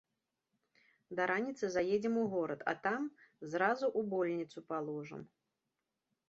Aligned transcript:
Да 1.19 1.27
раніцы 1.31 1.65
заедзем 1.75 2.15
у 2.21 2.23
горад, 2.31 2.59
а 2.71 2.73
там 2.87 3.03
зразу 3.53 3.85
ў 3.99 4.01
больніцу 4.15 4.59
паложым. 4.73 5.21